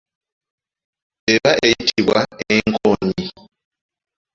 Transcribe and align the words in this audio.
Eba 1.33 1.51
eyitibwa 1.67 2.19
enkoonyi. 2.55 3.27